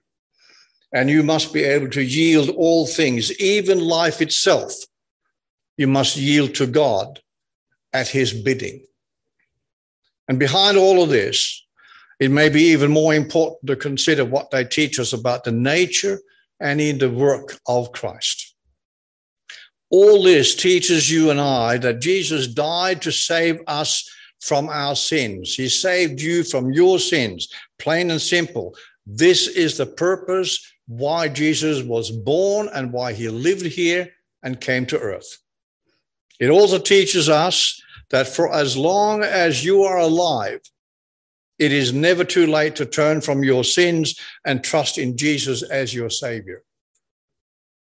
And 0.91 1.09
you 1.09 1.23
must 1.23 1.53
be 1.53 1.63
able 1.63 1.89
to 1.91 2.03
yield 2.03 2.50
all 2.50 2.85
things, 2.85 3.31
even 3.39 3.79
life 3.79 4.21
itself. 4.21 4.73
You 5.77 5.88
must 5.88 6.17
yield 6.17 6.55
to 6.55 6.67
God 6.67 7.21
at 7.93 8.09
His 8.09 8.33
bidding. 8.33 8.85
And 10.27 10.39
behind 10.39 10.75
all 10.75 11.01
of 11.01 11.07
this, 11.07 11.65
it 12.19 12.29
may 12.29 12.50
be 12.50 12.63
even 12.63 12.91
more 12.91 13.15
important 13.15 13.65
to 13.67 13.77
consider 13.77 14.25
what 14.25 14.51
they 14.51 14.65
teach 14.65 15.00
us 15.00 15.13
about 15.13 15.45
the 15.45 15.53
nature 15.53 16.19
and 16.59 16.81
in 16.81 16.97
the 16.97 17.09
work 17.09 17.62
of 17.65 17.93
Christ. 17.93 18.55
All 19.89 20.21
this 20.21 20.53
teaches 20.53 21.09
you 21.09 21.29
and 21.29 21.39
I 21.39 21.77
that 21.77 22.01
Jesus 22.01 22.45
died 22.47 23.01
to 23.03 23.12
save 23.13 23.62
us 23.67 24.09
from 24.43 24.67
our 24.67 24.95
sins. 24.95 25.55
He 25.55 25.69
saved 25.69 26.21
you 26.21 26.43
from 26.43 26.73
your 26.73 27.00
sins, 27.00 27.47
plain 27.79 28.12
and 28.12 28.21
simple. 28.21 28.75
This 29.05 29.47
is 29.47 29.77
the 29.77 29.85
purpose 29.85 30.59
why 30.88 31.29
Jesus 31.29 31.81
was 31.81 32.12
born 32.12 32.69
and 32.73 32.91
why 32.91 33.13
he 33.13 33.29
lived 33.29 33.65
here 33.65 34.09
and 34.43 34.59
came 34.59 34.85
to 34.88 35.00
earth. 35.00 35.38
It 36.41 36.50
also 36.50 36.77
teaches 36.77 37.29
us 37.29 37.81
that 38.09 38.27
for 38.27 38.53
as 38.53 38.75
long 38.75 39.23
as 39.23 39.63
you 39.63 39.83
are 39.83 40.00
alive, 40.00 40.59
it 41.57 41.71
is 41.71 41.93
never 41.93 42.25
too 42.25 42.47
late 42.47 42.75
to 42.75 42.85
turn 42.85 43.21
from 43.21 43.45
your 43.45 43.63
sins 43.63 44.19
and 44.45 44.62
trust 44.62 44.97
in 44.97 45.15
Jesus 45.15 45.63
as 45.63 45.93
your 45.93 46.09
Savior. 46.09 46.63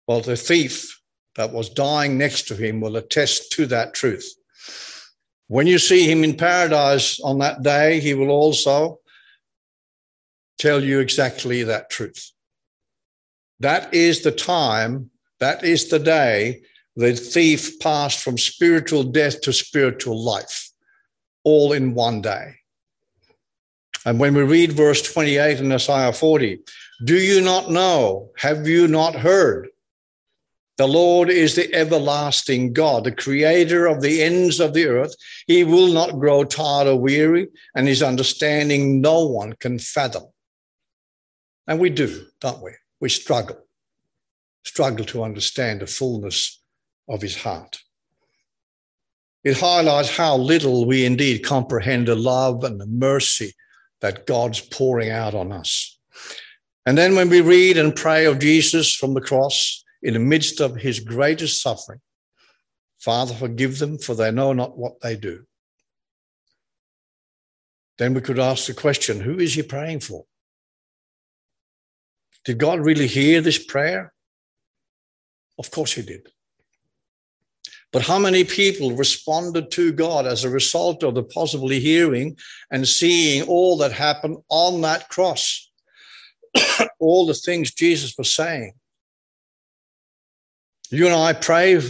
Well, 0.08 0.20
the 0.20 0.36
thief 0.36 1.00
that 1.36 1.54
was 1.54 1.70
dying 1.70 2.18
next 2.18 2.50
to 2.50 2.56
him 2.56 2.82
will 2.82 2.98
attest 2.98 3.54
to 3.54 3.66
that 3.68 3.94
truth. 3.94 4.30
When 5.54 5.68
you 5.68 5.78
see 5.78 6.10
him 6.10 6.24
in 6.24 6.36
paradise 6.36 7.20
on 7.20 7.38
that 7.38 7.62
day, 7.62 8.00
he 8.00 8.16
will 8.16 8.32
also 8.32 9.02
tell 10.58 10.84
you 10.84 10.98
exactly 10.98 11.62
that 11.62 11.92
truth. 11.92 12.32
That 13.60 13.94
is 13.94 14.24
the 14.24 14.32
time, 14.32 15.12
that 15.40 15.64
is 15.64 15.90
the 15.90 16.00
day 16.00 16.64
the 16.96 17.14
thief 17.14 17.80
passed 17.80 18.24
from 18.24 18.36
spiritual 18.36 19.04
death 19.04 19.42
to 19.42 19.54
spiritual 19.54 20.20
life, 20.20 20.72
all 21.44 21.74
in 21.74 21.94
one 21.94 22.22
day. 22.22 22.56
And 24.08 24.20
when 24.20 24.34
we 24.34 24.42
read 24.42 24.74
verse 24.74 25.04
28 25.04 25.60
in 25.60 25.72
Isaiah 25.72 26.14
40, 26.14 26.62
do 27.06 27.16
you 27.16 27.42
not 27.42 27.70
know? 27.70 28.32
Have 28.38 28.68
you 28.68 28.88
not 28.88 29.14
heard? 29.14 29.70
The 30.78 30.88
Lord 30.88 31.30
is 31.30 31.56
the 31.56 31.74
everlasting 31.74 32.74
God, 32.74 33.04
the 33.04 33.12
creator 33.12 33.86
of 33.86 34.02
the 34.02 34.24
ends 34.24 34.60
of 34.60 34.74
the 34.74 34.88
earth. 34.88 35.16
He 35.46 35.64
will 35.64 35.94
not 35.94 36.20
grow 36.20 36.44
tired 36.44 36.88
or 36.88 37.00
weary, 37.00 37.48
and 37.76 37.88
his 37.88 38.02
understanding 38.02 39.00
no 39.00 39.26
one 39.26 39.54
can 39.54 39.78
fathom. 39.78 40.24
And 41.68 41.80
we 41.80 41.92
do, 41.92 42.26
don't 42.42 42.62
we? 42.64 42.72
We 43.00 43.10
struggle, 43.10 43.58
struggle 44.64 45.06
to 45.08 45.24
understand 45.24 45.82
the 45.82 45.88
fullness 45.88 46.60
of 47.08 47.22
his 47.22 47.38
heart. 47.38 47.80
It 49.44 49.60
highlights 49.60 50.16
how 50.16 50.38
little 50.38 50.86
we 50.86 51.06
indeed 51.06 51.46
comprehend 51.46 52.08
the 52.08 52.16
love 52.16 52.64
and 52.64 52.80
the 52.80 52.88
mercy 52.88 53.54
that 54.02 54.26
God's 54.26 54.60
pouring 54.60 55.12
out 55.12 55.36
on 55.36 55.52
us. 55.52 56.00
And 56.86 56.98
then 56.98 57.16
when 57.16 57.30
we 57.30 57.42
read 57.42 57.78
and 57.78 57.96
pray 57.96 58.26
of 58.26 58.40
Jesus 58.40 58.96
from 58.96 59.14
the 59.14 59.22
cross 59.22 59.83
in 60.04 60.14
the 60.14 60.20
midst 60.20 60.60
of 60.60 60.76
his 60.76 61.00
greatest 61.00 61.62
suffering, 61.62 62.02
Father, 63.00 63.34
forgive 63.34 63.80
them, 63.80 63.98
for 63.98 64.14
they 64.14 64.32
know 64.32 64.54
not 64.54 64.78
what 64.78 65.02
they 65.02 65.16
do. 65.16 65.46
Then 67.98 68.14
we 68.14 68.22
could 68.22 68.40
ask 68.40 68.68
the 68.68 68.74
question 68.74 69.20
who 69.20 69.40
is 69.40 69.54
he 69.54 69.64
praying 69.64 70.02
for? 70.02 70.26
Did 72.46 72.58
God 72.58 72.80
really 72.80 73.08
hear 73.08 73.42
this 73.42 73.64
prayer? 73.64 74.14
Of 75.58 75.72
course 75.72 75.94
he 75.94 76.02
did. 76.02 76.28
But 77.92 78.02
how 78.02 78.18
many 78.18 78.44
people 78.44 78.96
responded 78.96 79.70
to 79.72 79.94
God 79.94 80.26
as 80.26 80.44
a 80.44 80.50
result 80.50 81.04
of 81.04 81.14
the 81.14 81.24
possibly 81.24 81.80
hearing 81.80 82.38
and 82.72 82.88
seeing 82.88 83.44
all 83.44 83.78
that 83.78 83.92
happened 83.92 84.38
on 84.50 84.82
that 84.82 85.10
cross? 85.10 85.72
all 87.00 87.28
the 87.28 87.34
things 87.34 87.74
Jesus 87.74 88.16
was 88.18 88.34
saying. 88.34 88.74
You 90.94 91.08
and 91.08 91.16
I 91.16 91.34
pray, 91.34 91.82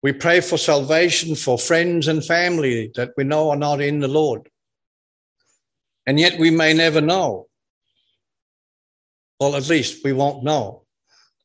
we 0.00 0.12
pray 0.12 0.40
for 0.40 0.56
salvation 0.56 1.34
for 1.34 1.58
friends 1.58 2.06
and 2.06 2.24
family 2.24 2.92
that 2.94 3.10
we 3.16 3.24
know 3.24 3.50
are 3.50 3.56
not 3.56 3.80
in 3.80 3.98
the 3.98 4.06
Lord. 4.06 4.48
And 6.06 6.20
yet 6.20 6.38
we 6.38 6.50
may 6.50 6.74
never 6.74 7.00
know. 7.00 7.48
Well, 9.40 9.56
at 9.56 9.68
least 9.68 10.04
we 10.04 10.12
won't 10.12 10.44
know 10.44 10.84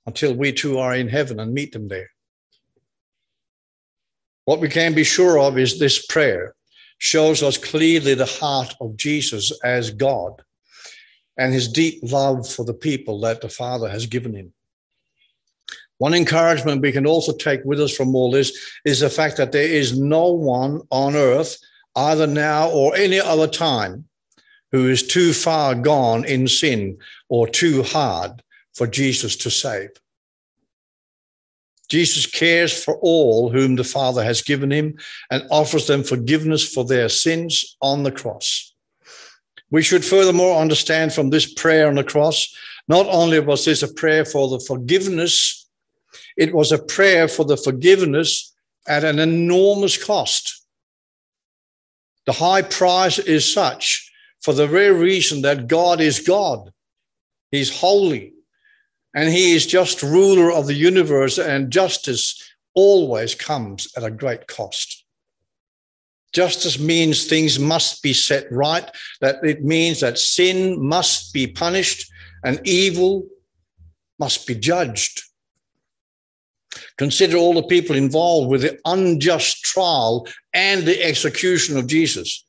until 0.05 0.35
we 0.35 0.53
too 0.53 0.77
are 0.77 0.93
in 0.93 1.07
heaven 1.07 1.39
and 1.39 1.55
meet 1.55 1.71
them 1.71 1.87
there. 1.87 2.11
What 4.45 4.59
we 4.59 4.69
can 4.69 4.93
be 4.93 5.03
sure 5.03 5.39
of 5.39 5.57
is 5.57 5.79
this 5.79 6.05
prayer 6.05 6.53
shows 6.99 7.41
us 7.41 7.57
clearly 7.57 8.13
the 8.13 8.27
heart 8.27 8.75
of 8.79 8.95
Jesus 8.95 9.51
as 9.63 9.89
God 9.89 10.43
and 11.35 11.51
his 11.51 11.67
deep 11.67 11.99
love 12.03 12.47
for 12.47 12.63
the 12.63 12.75
people 12.75 13.21
that 13.21 13.41
the 13.41 13.49
Father 13.49 13.89
has 13.89 14.05
given 14.05 14.35
him. 14.35 14.53
One 15.99 16.13
encouragement 16.13 16.81
we 16.81 16.93
can 16.93 17.05
also 17.05 17.33
take 17.33 17.63
with 17.65 17.79
us 17.79 17.95
from 17.95 18.15
all 18.15 18.31
this 18.31 18.57
is 18.85 19.01
the 19.01 19.09
fact 19.09 19.37
that 19.37 19.51
there 19.51 19.67
is 19.67 19.99
no 19.99 20.31
one 20.31 20.81
on 20.89 21.15
earth, 21.15 21.57
either 21.95 22.25
now 22.25 22.69
or 22.69 22.95
any 22.95 23.19
other 23.19 23.47
time, 23.47 24.05
who 24.71 24.87
is 24.89 25.05
too 25.05 25.33
far 25.33 25.75
gone 25.75 26.23
in 26.25 26.47
sin 26.47 26.97
or 27.27 27.47
too 27.47 27.83
hard 27.83 28.41
for 28.75 28.87
Jesus 28.87 29.35
to 29.37 29.51
save. 29.51 29.89
Jesus 31.89 32.25
cares 32.25 32.83
for 32.83 32.97
all 33.01 33.49
whom 33.49 33.75
the 33.75 33.83
Father 33.83 34.23
has 34.23 34.41
given 34.41 34.71
him 34.71 34.97
and 35.31 35.43
offers 35.51 35.87
them 35.87 36.03
forgiveness 36.03 36.71
for 36.71 36.85
their 36.85 37.09
sins 37.09 37.75
on 37.81 38.03
the 38.03 38.11
cross. 38.11 38.73
We 39.71 39.81
should 39.81 40.05
furthermore 40.05 40.61
understand 40.61 41.13
from 41.13 41.29
this 41.29 41.51
prayer 41.51 41.87
on 41.87 41.95
the 41.95 42.03
cross, 42.03 42.55
not 42.87 43.05
only 43.07 43.39
was 43.39 43.65
this 43.65 43.83
a 43.83 43.93
prayer 43.93 44.23
for 44.23 44.47
the 44.47 44.59
forgiveness, 44.59 45.58
it 46.37 46.53
was 46.53 46.71
a 46.71 46.81
prayer 46.81 47.27
for 47.27 47.45
the 47.45 47.57
forgiveness 47.57 48.53
at 48.87 49.03
an 49.03 49.19
enormous 49.19 50.01
cost. 50.01 50.65
The 52.25 52.33
high 52.33 52.61
price 52.61 53.19
is 53.19 53.51
such 53.51 54.11
for 54.41 54.53
the 54.53 54.67
very 54.67 54.93
reason 54.93 55.41
that 55.41 55.67
God 55.67 55.99
is 56.01 56.19
God. 56.19 56.71
He's 57.51 57.79
holy 57.79 58.33
and 59.13 59.29
he 59.29 59.53
is 59.53 59.65
just 59.65 60.03
ruler 60.03 60.51
of 60.51 60.67
the 60.67 60.75
universe, 60.75 61.37
and 61.37 61.71
justice 61.71 62.41
always 62.75 63.33
comes 63.35 63.91
at 63.97 64.03
a 64.03 64.11
great 64.11 64.47
cost. 64.47 65.03
Justice 66.31 66.77
means 66.77 67.25
things 67.25 67.57
must 67.57 68.03
be 68.03 68.13
set 68.13 68.51
right, 68.51 68.89
that 69.19 69.37
it 69.43 69.63
means 69.63 69.99
that 70.01 70.19
sin 70.19 70.79
must 70.79 71.33
be 71.33 71.47
punished 71.47 72.09
and 72.43 72.61
evil 72.67 73.25
must 74.19 74.45
be 74.45 74.53
judged. 74.53 75.23
Consider 76.99 77.37
all 77.37 77.53
the 77.53 77.63
people 77.63 77.95
involved 77.95 78.49
with 78.49 78.63
the 78.63 78.77
unjust 78.83 79.63
trial 79.63 80.27
and 80.53 80.83
the 80.83 81.01
execution 81.01 81.77
of 81.77 81.87
Jesus. 81.87 82.45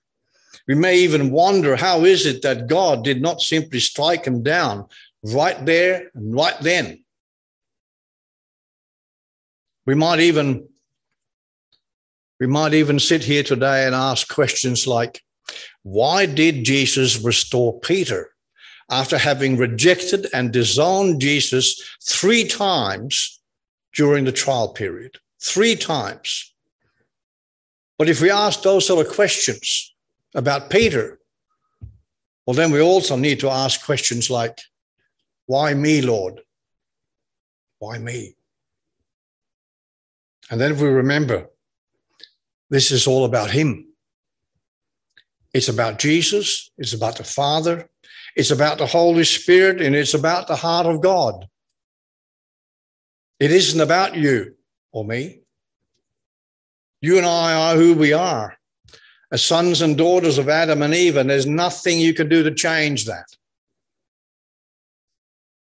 We 0.67 0.75
may 0.75 0.99
even 0.99 1.31
wonder 1.31 1.77
how 1.77 2.05
is 2.05 2.27
it 2.27 2.43
that 2.43 2.67
God 2.67 3.05
did 3.05 3.23
not 3.23 3.41
simply 3.41 3.79
strike 3.79 4.25
him 4.25 4.43
down, 4.43 4.87
right 5.23 5.65
there 5.65 6.11
and 6.17 6.35
right 6.35 6.57
then. 6.63 7.05
We 9.87 9.95
might 9.95 10.19
even 10.19 10.69
we 12.41 12.49
might 12.49 12.75
even 12.75 12.99
sit 12.99 13.23
here 13.23 13.45
today 13.45 13.87
and 13.87 13.95
ask 13.95 14.35
questions 14.35 14.85
like 14.85 15.23
why 15.85 16.27
did 16.27 16.65
Jesus 16.65 17.23
restore 17.23 17.79
Peter 17.79 18.33
after 18.91 19.17
having 19.17 19.57
rejected 19.57 20.27
and 20.33 20.53
disowned 20.53 21.21
Jesus 21.21 21.81
three 22.03 22.45
times 22.45 23.40
during 23.95 24.25
the 24.25 24.33
trial 24.33 24.69
period. 24.69 25.17
Three 25.43 25.77
times. 25.77 26.53
But 27.99 28.09
if 28.09 28.21
we 28.21 28.31
ask 28.31 28.63
those 28.63 28.87
sort 28.87 29.07
of 29.07 29.13
questions 29.13 29.95
about 30.35 30.71
Peter, 30.71 31.19
well, 32.47 32.55
then 32.55 32.71
we 32.71 32.81
also 32.81 33.17
need 33.17 33.41
to 33.41 33.51
ask 33.51 33.85
questions 33.85 34.31
like, 34.31 34.59
why 35.47 35.75
me, 35.75 36.01
Lord? 36.01 36.41
Why 37.79 37.99
me? 37.99 38.35
And 40.51 40.61
then 40.61 40.73
if 40.73 40.81
we 40.81 40.89
remember 40.89 41.49
this 42.71 42.91
is 42.91 43.07
all 43.07 43.25
about 43.25 43.51
Him. 43.51 43.87
It's 45.53 45.69
about 45.69 45.99
Jesus, 45.99 46.71
it's 46.79 46.93
about 46.93 47.17
the 47.17 47.25
Father, 47.25 47.89
it's 48.37 48.53
about 48.53 48.79
the 48.79 48.87
Holy 48.87 49.25
Spirit, 49.25 49.81
and 49.81 49.97
it's 49.97 50.15
about 50.15 50.47
the 50.47 50.55
heart 50.57 50.87
of 50.87 51.01
God. 51.01 51.49
It 53.41 53.51
isn't 53.51 53.81
about 53.81 54.15
you 54.15 54.55
or 54.93 55.05
me. 55.05 55.41
You 57.01 57.17
and 57.17 57.27
I 57.27 57.55
are 57.55 57.77
who 57.77 57.95
we 57.95 58.13
are 58.13 58.59
as 59.33 59.43
sons 59.43 59.81
and 59.81 59.97
daughters 59.97 60.39
of 60.39 60.49
Adam 60.49 60.83
and 60.83 60.95
Eve, 60.95 61.17
and 61.17 61.31
there's 61.31 61.47
nothing 61.47 61.99
you 61.99 62.13
can 62.13 62.29
do 62.29 62.43
to 62.43 62.55
change 62.55 63.07
that. 63.07 63.27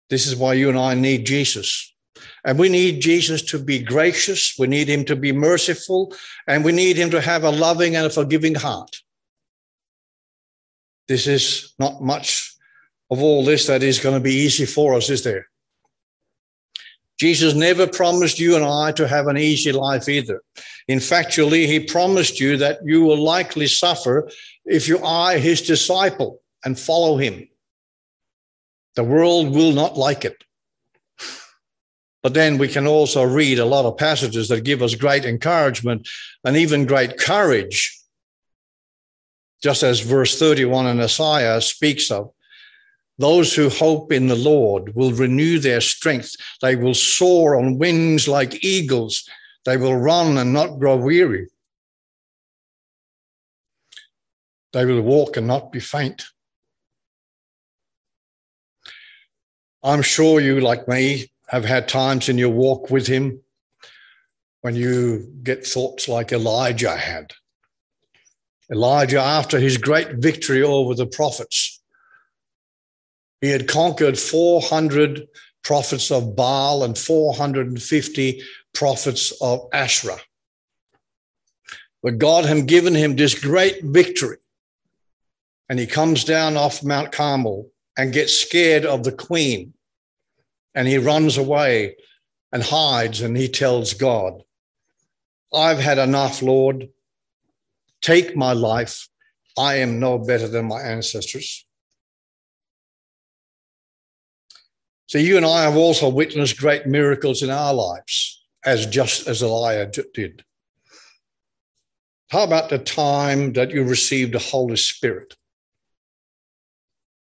This 0.09 0.25
is 0.25 0.35
why 0.35 0.53
you 0.53 0.69
and 0.69 0.79
I 0.79 0.95
need 0.95 1.25
Jesus. 1.25 1.93
And 2.43 2.57
we 2.57 2.69
need 2.69 3.01
Jesus 3.01 3.43
to 3.43 3.59
be 3.59 3.79
gracious, 3.79 4.55
we 4.57 4.67
need 4.67 4.87
him 4.87 5.05
to 5.05 5.15
be 5.15 5.31
merciful, 5.31 6.13
and 6.47 6.65
we 6.65 6.71
need 6.71 6.97
him 6.97 7.11
to 7.11 7.21
have 7.21 7.43
a 7.43 7.51
loving 7.51 7.95
and 7.95 8.07
a 8.07 8.09
forgiving 8.09 8.55
heart. 8.55 8.97
This 11.07 11.27
is 11.27 11.73
not 11.77 12.01
much 12.01 12.55
of 13.11 13.21
all 13.21 13.45
this 13.45 13.67
that 13.67 13.83
is 13.83 13.99
going 13.99 14.15
to 14.15 14.23
be 14.23 14.33
easy 14.33 14.65
for 14.65 14.95
us, 14.95 15.09
is 15.09 15.23
there? 15.23 15.50
Jesus 17.21 17.53
never 17.53 17.85
promised 17.85 18.39
you 18.39 18.55
and 18.55 18.65
I 18.65 18.91
to 18.93 19.07
have 19.07 19.27
an 19.27 19.37
easy 19.37 19.71
life 19.71 20.09
either. 20.09 20.41
In 20.87 20.97
factually, 20.97 21.67
he 21.67 21.79
promised 21.79 22.39
you 22.39 22.57
that 22.57 22.79
you 22.83 23.03
will 23.03 23.23
likely 23.23 23.67
suffer 23.67 24.27
if 24.65 24.87
you 24.87 24.97
are 25.03 25.33
his 25.33 25.61
disciple 25.61 26.41
and 26.65 26.79
follow 26.79 27.17
him. 27.17 27.47
The 28.95 29.03
world 29.03 29.53
will 29.53 29.71
not 29.71 29.95
like 29.95 30.25
it. 30.25 30.43
But 32.23 32.33
then 32.33 32.57
we 32.57 32.67
can 32.67 32.87
also 32.87 33.21
read 33.21 33.59
a 33.59 33.65
lot 33.65 33.85
of 33.85 33.99
passages 33.99 34.47
that 34.47 34.63
give 34.63 34.81
us 34.81 34.95
great 34.95 35.23
encouragement 35.23 36.09
and 36.43 36.57
even 36.57 36.87
great 36.87 37.19
courage, 37.19 37.99
just 39.61 39.83
as 39.83 39.99
verse 39.99 40.39
31 40.39 40.87
in 40.87 40.99
Isaiah 40.99 41.61
speaks 41.61 42.09
of. 42.09 42.31
Those 43.21 43.53
who 43.53 43.69
hope 43.69 44.11
in 44.11 44.27
the 44.27 44.35
Lord 44.35 44.95
will 44.95 45.11
renew 45.11 45.59
their 45.59 45.79
strength. 45.79 46.35
They 46.59 46.75
will 46.75 46.95
soar 46.95 47.55
on 47.55 47.77
wings 47.77 48.27
like 48.27 48.65
eagles. 48.65 49.29
They 49.63 49.77
will 49.77 49.95
run 49.95 50.39
and 50.39 50.51
not 50.53 50.79
grow 50.79 50.95
weary. 50.95 51.47
They 54.73 54.85
will 54.85 55.03
walk 55.03 55.37
and 55.37 55.45
not 55.45 55.71
be 55.71 55.79
faint. 55.79 56.23
I'm 59.83 60.01
sure 60.01 60.39
you, 60.39 60.59
like 60.59 60.87
me, 60.87 61.31
have 61.47 61.63
had 61.63 61.87
times 61.87 62.27
in 62.27 62.39
your 62.39 62.49
walk 62.49 62.89
with 62.89 63.05
him 63.05 63.41
when 64.61 64.75
you 64.75 65.31
get 65.43 65.67
thoughts 65.67 66.07
like 66.07 66.31
Elijah 66.31 66.97
had. 66.97 67.33
Elijah, 68.71 69.19
after 69.19 69.59
his 69.59 69.77
great 69.77 70.15
victory 70.15 70.63
over 70.63 70.95
the 70.95 71.05
prophets, 71.05 71.70
he 73.41 73.49
had 73.49 73.67
conquered 73.67 74.17
400 74.17 75.27
prophets 75.63 76.11
of 76.11 76.35
Baal 76.35 76.83
and 76.83 76.97
450 76.97 78.41
prophets 78.73 79.33
of 79.41 79.67
Asherah. 79.73 80.21
But 82.03 82.17
God 82.17 82.45
had 82.45 82.67
given 82.67 82.95
him 82.95 83.15
this 83.15 83.37
great 83.37 83.83
victory. 83.83 84.37
And 85.69 85.79
he 85.79 85.87
comes 85.87 86.23
down 86.23 86.57
off 86.57 86.83
Mount 86.83 87.11
Carmel 87.11 87.69
and 87.97 88.13
gets 88.13 88.33
scared 88.33 88.85
of 88.85 89.03
the 89.03 89.11
queen. 89.11 89.73
And 90.73 90.87
he 90.87 90.97
runs 90.97 91.37
away 91.37 91.95
and 92.51 92.63
hides 92.63 93.21
and 93.21 93.37
he 93.37 93.47
tells 93.47 93.93
God, 93.93 94.43
I've 95.53 95.79
had 95.79 95.97
enough, 95.97 96.41
Lord. 96.41 96.89
Take 98.01 98.35
my 98.35 98.53
life. 98.53 99.09
I 99.57 99.75
am 99.75 99.99
no 99.99 100.17
better 100.17 100.47
than 100.47 100.65
my 100.65 100.81
ancestors. 100.81 101.65
So 105.11 105.17
you 105.17 105.35
and 105.35 105.45
I 105.45 105.63
have 105.63 105.75
also 105.75 106.07
witnessed 106.07 106.57
great 106.57 106.85
miracles 106.87 107.43
in 107.43 107.49
our 107.49 107.73
lives, 107.73 108.45
as 108.65 108.85
just 108.85 109.27
as 109.27 109.43
Elijah 109.43 110.05
did. 110.13 110.45
How 112.29 112.43
about 112.43 112.69
the 112.69 112.77
time 112.77 113.51
that 113.53 113.71
you 113.71 113.83
received 113.83 114.33
the 114.33 114.39
Holy 114.39 114.77
Spirit? 114.77 115.35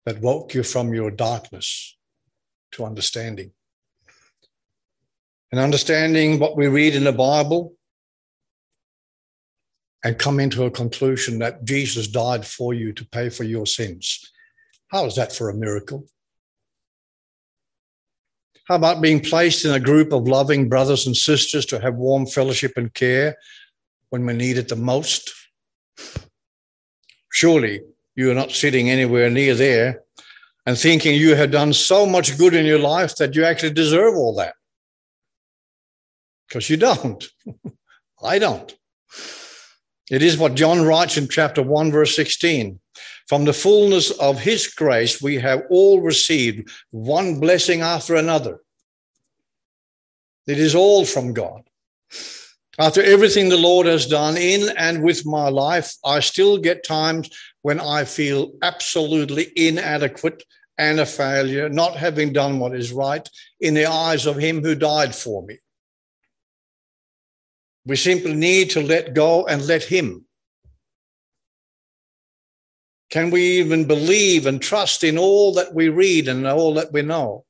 that 0.06 0.22
woke 0.22 0.54
you 0.54 0.64
from 0.64 0.94
your 0.94 1.12
darkness 1.12 1.98
to 2.72 2.86
understanding. 2.86 3.52
And 5.52 5.60
understanding 5.60 6.40
what 6.40 6.56
we 6.56 6.68
read 6.68 6.96
in 6.96 7.04
the 7.04 7.12
Bible 7.12 7.76
and 10.04 10.18
come 10.18 10.40
into 10.40 10.66
a 10.66 10.72
conclusion 10.72 11.40
that 11.40 11.66
Jesus 11.66 12.08
died 12.08 12.46
for 12.46 12.74
you 12.74 12.94
to 12.94 13.06
pay 13.06 13.30
for 13.30 13.44
your 13.44 13.68
sins. 13.68 14.32
How 14.88 15.06
is 15.06 15.16
that 15.16 15.34
for 15.34 15.50
a 15.50 15.54
miracle? 15.54 16.08
How 18.68 18.76
about 18.76 19.02
being 19.02 19.20
placed 19.20 19.66
in 19.66 19.72
a 19.72 19.80
group 19.80 20.14
of 20.14 20.28
loving 20.28 20.70
brothers 20.70 21.06
and 21.08 21.16
sisters 21.16 21.66
to 21.68 21.80
have 21.80 21.96
warm 21.96 22.26
fellowship 22.26 22.74
and 22.76 22.94
care 22.94 23.36
when 24.10 24.26
we 24.26 24.34
need 24.34 24.58
it 24.58 24.70
the 24.70 24.76
most? 24.76 25.32
Surely 27.32 27.82
you 28.16 28.30
are 28.30 28.36
not 28.36 28.52
sitting 28.52 28.90
anywhere 28.90 29.30
near 29.30 29.56
there 29.56 30.04
and 30.66 30.78
thinking 30.78 31.16
you 31.16 31.36
have 31.36 31.52
done 31.52 31.74
so 31.74 32.06
much 32.06 32.38
good 32.38 32.54
in 32.54 32.66
your 32.66 32.80
life 32.80 33.16
that 33.16 33.36
you 33.36 33.44
actually 33.44 33.74
deserve 33.74 34.16
all 34.16 34.36
that. 34.36 34.54
Because 36.48 36.70
you 36.70 36.78
don't. 36.78 37.24
I 38.24 38.38
don't. 38.38 38.74
It 40.12 40.22
is 40.22 40.38
what 40.38 40.56
John 40.56 40.84
writes 40.84 41.18
in 41.18 41.30
chapter 41.30 41.64
1, 41.64 41.92
verse 41.92 42.16
16. 42.16 42.80
From 43.28 43.46
the 43.46 43.54
fullness 43.54 44.12
of 44.12 44.40
his 44.40 44.68
grace, 44.68 45.22
we 45.22 45.36
have 45.38 45.64
all 45.70 46.02
received 46.02 46.70
one 46.92 47.40
blessing 47.40 47.82
after 47.82 48.16
another. 48.16 48.60
It 50.48 50.60
is 50.60 50.76
all 50.76 51.06
from 51.06 51.34
God. 51.34 51.62
After 52.80 53.04
everything 53.04 53.50
the 53.50 53.58
Lord 53.58 53.86
has 53.86 54.08
done 54.08 54.38
in 54.38 54.76
and 54.78 55.04
with 55.04 55.26
my 55.26 55.50
life, 55.50 55.94
I 56.04 56.20
still 56.20 56.58
get 56.58 56.84
times 56.84 57.30
when 57.62 57.80
I 57.80 58.06
feel 58.06 58.54
absolutely 58.62 59.52
inadequate 59.56 60.44
and 60.78 61.00
a 61.00 61.06
failure, 61.06 61.70
not 61.70 61.96
having 61.96 62.34
done 62.34 62.60
what 62.60 62.76
is 62.76 62.92
right 62.92 63.28
in 63.60 63.76
the 63.76 63.86
eyes 63.86 64.26
of 64.26 64.38
Him 64.38 64.64
who 64.64 64.74
died 64.74 65.14
for 65.14 65.46
me. 65.46 65.60
We 67.86 67.96
simply 67.98 68.34
need 68.34 68.72
to 68.72 68.82
let 68.82 69.14
go 69.14 69.46
and 69.46 69.66
let 69.68 69.84
Him. 69.84 70.26
Can 73.12 73.30
we 73.30 73.60
even 73.60 73.86
believe 73.86 74.48
and 74.48 74.62
trust 74.62 75.04
in 75.04 75.18
all 75.18 75.54
that 75.56 75.74
we 75.74 75.90
read 75.90 76.28
and 76.30 76.48
all 76.48 76.74
that 76.76 76.94
we 76.94 77.02
know? 77.02 77.46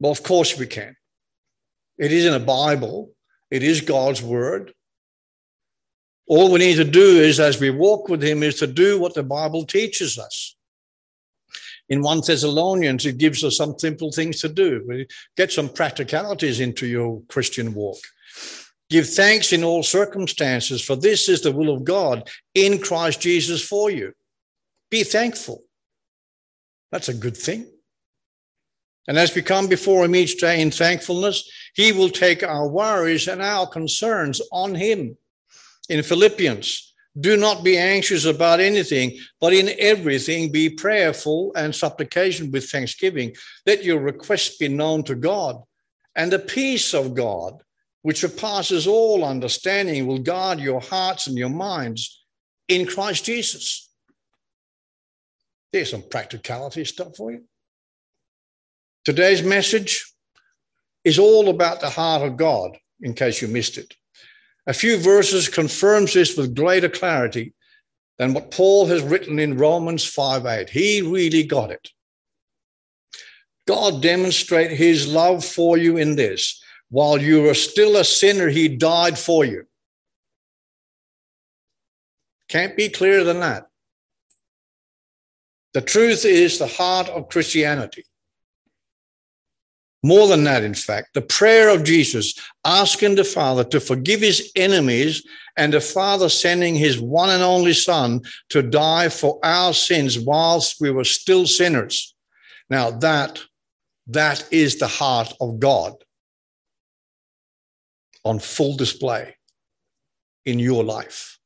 Well, 0.00 0.10
of 0.10 0.22
course 0.22 0.58
we 0.58 0.66
can. 0.66 0.96
It 1.98 2.10
is 2.10 2.24
in 2.24 2.32
a 2.34 2.40
Bible, 2.40 3.12
it 3.50 3.62
is 3.62 3.82
God's 3.82 4.22
word. 4.22 4.72
All 6.26 6.50
we 6.50 6.60
need 6.60 6.76
to 6.76 6.84
do 6.84 7.20
is, 7.20 7.38
as 7.38 7.60
we 7.60 7.68
walk 7.68 8.08
with 8.08 8.22
Him, 8.22 8.42
is 8.42 8.58
to 8.60 8.66
do 8.66 8.98
what 8.98 9.12
the 9.12 9.22
Bible 9.22 9.66
teaches 9.66 10.18
us. 10.18 10.56
In 11.88 12.00
1 12.00 12.22
Thessalonians, 12.26 13.04
it 13.04 13.18
gives 13.18 13.44
us 13.44 13.58
some 13.58 13.78
simple 13.78 14.10
things 14.10 14.40
to 14.40 14.48
do. 14.48 15.04
Get 15.36 15.52
some 15.52 15.68
practicalities 15.68 16.60
into 16.60 16.86
your 16.86 17.20
Christian 17.28 17.74
walk. 17.74 17.98
Give 18.88 19.06
thanks 19.06 19.52
in 19.52 19.64
all 19.64 19.82
circumstances, 19.82 20.80
for 20.80 20.96
this 20.96 21.28
is 21.28 21.42
the 21.42 21.52
will 21.52 21.74
of 21.74 21.84
God 21.84 22.30
in 22.54 22.78
Christ 22.78 23.20
Jesus 23.20 23.62
for 23.62 23.90
you. 23.90 24.14
Be 24.92 25.04
thankful. 25.04 25.64
That's 26.90 27.08
a 27.08 27.14
good 27.14 27.34
thing. 27.34 27.66
And 29.08 29.16
as 29.16 29.34
we 29.34 29.40
come 29.40 29.66
before 29.66 30.04
Him 30.04 30.14
each 30.14 30.38
day 30.38 30.60
in 30.60 30.70
thankfulness, 30.70 31.50
He 31.74 31.92
will 31.92 32.10
take 32.10 32.42
our 32.42 32.68
worries 32.68 33.26
and 33.26 33.40
our 33.40 33.66
concerns 33.66 34.42
on 34.52 34.74
Him 34.74 35.16
in 35.88 36.02
Philippians. 36.02 36.92
Do 37.18 37.38
not 37.38 37.64
be 37.64 37.78
anxious 37.78 38.26
about 38.26 38.60
anything, 38.60 39.18
but 39.40 39.54
in 39.54 39.70
everything 39.78 40.52
be 40.52 40.68
prayerful 40.68 41.52
and 41.56 41.74
supplication 41.74 42.50
with 42.50 42.68
thanksgiving. 42.68 43.34
Let 43.64 43.84
your 43.84 43.98
requests 43.98 44.58
be 44.58 44.68
known 44.68 45.04
to 45.04 45.14
God, 45.14 45.56
and 46.14 46.30
the 46.30 46.38
peace 46.38 46.92
of 46.92 47.14
God, 47.14 47.62
which 48.02 48.20
surpasses 48.20 48.86
all 48.86 49.24
understanding, 49.24 50.06
will 50.06 50.18
guard 50.18 50.60
your 50.60 50.82
hearts 50.82 51.28
and 51.28 51.38
your 51.38 51.48
minds 51.48 52.22
in 52.68 52.84
Christ 52.84 53.24
Jesus. 53.24 53.88
There's 55.72 55.90
some 55.90 56.02
practicality 56.02 56.84
stuff 56.84 57.16
for 57.16 57.32
you. 57.32 57.44
Today's 59.04 59.42
message 59.42 60.12
is 61.02 61.18
all 61.18 61.48
about 61.48 61.80
the 61.80 61.90
heart 61.90 62.22
of 62.22 62.36
God, 62.36 62.76
in 63.00 63.14
case 63.14 63.42
you 63.42 63.48
missed 63.48 63.78
it. 63.78 63.94
A 64.66 64.74
few 64.74 64.96
verses 64.96 65.48
confirms 65.48 66.14
this 66.14 66.36
with 66.36 66.54
greater 66.54 66.88
clarity 66.88 67.54
than 68.18 68.34
what 68.34 68.52
Paul 68.52 68.86
has 68.86 69.02
written 69.02 69.38
in 69.38 69.56
Romans 69.56 70.04
5 70.04 70.46
8. 70.46 70.70
He 70.70 71.02
really 71.02 71.42
got 71.42 71.70
it. 71.70 71.88
God 73.66 74.02
demonstrate 74.02 74.70
his 74.70 75.08
love 75.08 75.44
for 75.44 75.76
you 75.76 75.96
in 75.96 76.16
this. 76.16 76.62
While 76.90 77.20
you 77.20 77.42
were 77.42 77.54
still 77.54 77.96
a 77.96 78.04
sinner, 78.04 78.48
he 78.48 78.68
died 78.68 79.18
for 79.18 79.44
you. 79.44 79.64
Can't 82.48 82.76
be 82.76 82.90
clearer 82.90 83.24
than 83.24 83.40
that. 83.40 83.66
The 85.74 85.80
truth 85.80 86.24
is 86.24 86.58
the 86.58 86.66
heart 86.66 87.08
of 87.08 87.28
Christianity. 87.28 88.04
More 90.02 90.26
than 90.26 90.44
that, 90.44 90.64
in 90.64 90.74
fact, 90.74 91.14
the 91.14 91.22
prayer 91.22 91.68
of 91.68 91.84
Jesus 91.84 92.34
asking 92.64 93.14
the 93.14 93.24
Father 93.24 93.62
to 93.64 93.80
forgive 93.80 94.20
his 94.20 94.50
enemies 94.56 95.24
and 95.56 95.72
the 95.72 95.80
Father 95.80 96.28
sending 96.28 96.74
his 96.74 97.00
one 97.00 97.30
and 97.30 97.42
only 97.42 97.72
Son 97.72 98.20
to 98.48 98.62
die 98.62 99.08
for 99.08 99.38
our 99.44 99.72
sins 99.72 100.18
whilst 100.18 100.80
we 100.80 100.90
were 100.90 101.04
still 101.04 101.46
sinners. 101.46 102.14
Now, 102.68 102.90
that, 102.90 103.40
that 104.08 104.46
is 104.50 104.78
the 104.78 104.88
heart 104.88 105.32
of 105.40 105.60
God 105.60 105.92
on 108.24 108.40
full 108.40 108.76
display 108.76 109.36
in 110.44 110.58
your 110.58 110.82
life. 110.82 111.38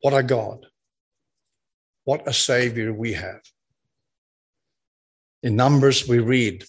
What 0.00 0.14
a 0.14 0.22
God. 0.22 0.66
What 2.06 2.28
a 2.28 2.32
Savior 2.32 2.92
we 2.92 3.14
have. 3.14 3.40
In 5.42 5.56
Numbers, 5.56 6.06
we 6.06 6.20
read, 6.20 6.64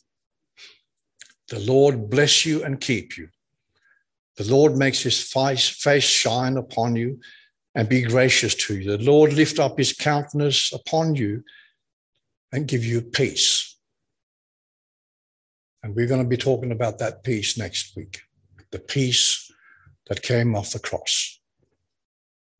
The 1.50 1.60
Lord 1.60 2.10
bless 2.10 2.44
you 2.44 2.64
and 2.64 2.82
keep 2.82 3.18
you. 3.18 3.30
The 4.38 4.46
Lord 4.46 4.76
makes 4.76 5.04
his 5.04 5.22
face, 5.22 6.04
shine 6.04 6.58
upon 6.58 6.96
you 6.96 7.20
and 7.76 7.88
be 7.88 8.02
gracious 8.02 8.56
to 8.56 8.80
you. 8.80 8.98
The 8.98 9.04
Lord 9.04 9.34
lift 9.34 9.60
up 9.60 9.78
his 9.78 9.94
countenance 9.94 10.74
upon 10.74 11.14
you 11.14 11.44
and 12.52 12.68
give 12.68 12.84
you 12.84 13.02
peace. 13.02 13.78
And 15.84 15.96
we're 15.96 16.08
going 16.08 16.24
to 16.24 16.28
be 16.28 16.38
talking 16.38 16.72
about 16.72 16.98
that 16.98 17.24
peace 17.24 17.60
next 17.60 17.96
week 17.96 18.22
the 18.72 18.80
peace 18.80 19.50
that 20.08 20.24
came 20.24 20.56
off 20.56 20.72
the 20.72 20.80
cross. 20.80 21.40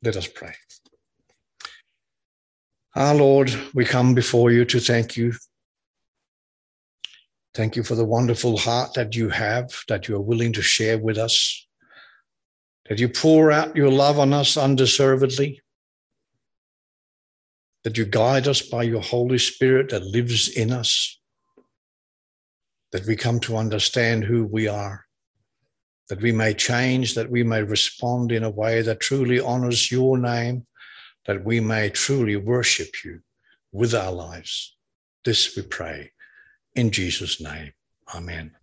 Let 0.04 0.16
us 0.16 0.28
pray. 0.28 0.54
Our 2.98 3.14
Lord, 3.14 3.56
we 3.76 3.86
come 3.86 4.16
before 4.16 4.50
you 4.50 4.66
to 4.66 4.80
thank 4.80 5.16
you. 5.16 5.34
Thank 7.54 7.76
you 7.76 7.84
for 7.84 7.94
the 7.94 8.04
wonderful 8.04 8.58
heart 8.58 8.96
that 8.96 9.16
you 9.16 9.30
have, 9.30 9.70
that 9.88 10.08
you 10.08 10.16
are 10.16 10.20
willing 10.22 10.52
to 10.54 10.64
share 10.64 10.98
with 10.98 11.16
us, 11.16 11.68
that 12.90 12.98
you 12.98 13.08
pour 13.08 13.52
out 13.52 13.76
your 13.76 13.92
love 13.92 14.18
on 14.18 14.34
us 14.34 14.58
undeservedly, 14.58 15.62
that 17.84 18.00
you 18.00 18.06
guide 18.06 18.48
us 18.48 18.64
by 18.64 18.82
your 18.82 19.04
Holy 19.04 19.38
Spirit 19.38 19.90
that 19.90 20.04
lives 20.04 20.48
in 20.50 20.72
us, 20.72 21.20
that 22.94 23.06
we 23.06 23.16
come 23.16 23.40
to 23.42 23.58
understand 23.58 24.24
who 24.24 24.44
we 24.44 24.68
are 24.68 25.06
that 26.10 26.22
we 26.22 26.32
may 26.32 26.54
change, 26.54 27.16
that 27.16 27.30
we 27.30 27.44
may 27.44 27.62
respond 27.62 28.32
in 28.32 28.46
a 28.46 28.50
way 28.50 28.82
that 28.82 29.02
truly 29.02 29.42
honors 29.42 29.92
your 29.92 30.18
name, 30.18 30.66
that 31.28 31.46
we 31.46 31.60
may 31.60 31.90
truly 31.90 32.36
worship 32.36 33.04
you 33.06 33.20
with 33.72 33.94
our 33.94 34.12
lives. 34.12 34.76
This 35.24 35.56
we 35.56 35.62
pray 35.62 36.12
in 36.74 36.90
Jesus' 36.90 37.40
name. 37.42 37.74
Amen. 38.16 38.57